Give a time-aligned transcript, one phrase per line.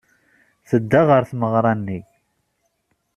[0.69, 1.99] Tedda ɣer tmeɣra-nni.